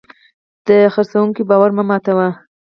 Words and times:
د 0.67 0.67
پیرودونکي 0.67 1.41
باور 1.49 1.69
مه 1.77 1.83
ماتوه. 1.89 2.27